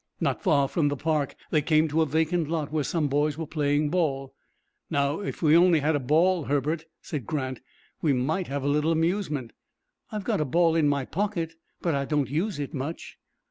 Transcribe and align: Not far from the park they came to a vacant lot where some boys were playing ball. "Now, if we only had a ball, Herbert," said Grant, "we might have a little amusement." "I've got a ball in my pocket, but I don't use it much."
Not 0.19 0.41
far 0.41 0.67
from 0.67 0.87
the 0.87 0.97
park 0.97 1.35
they 1.51 1.61
came 1.61 1.87
to 1.89 2.01
a 2.01 2.07
vacant 2.07 2.49
lot 2.49 2.71
where 2.71 2.83
some 2.83 3.07
boys 3.07 3.37
were 3.37 3.45
playing 3.45 3.91
ball. 3.91 4.33
"Now, 4.89 5.19
if 5.19 5.43
we 5.43 5.55
only 5.55 5.79
had 5.81 5.95
a 5.95 5.99
ball, 5.99 6.45
Herbert," 6.45 6.85
said 7.03 7.27
Grant, 7.27 7.61
"we 8.01 8.11
might 8.11 8.47
have 8.47 8.63
a 8.63 8.67
little 8.67 8.91
amusement." 8.93 9.53
"I've 10.11 10.23
got 10.23 10.41
a 10.41 10.43
ball 10.45 10.75
in 10.75 10.87
my 10.87 11.05
pocket, 11.05 11.53
but 11.83 11.93
I 11.93 12.05
don't 12.05 12.31
use 12.31 12.57
it 12.57 12.73
much." 12.73 13.17